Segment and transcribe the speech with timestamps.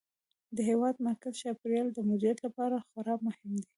[0.55, 3.65] د هېواد مرکز د چاپیریال د مدیریت لپاره خورا مهم دی.